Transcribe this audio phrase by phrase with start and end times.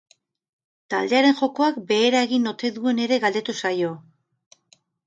[0.93, 3.97] Taldearen jokoak behera egin ote duen ere galdetu zaio.